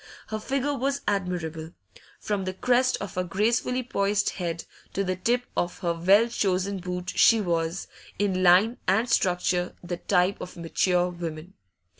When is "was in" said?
7.39-8.41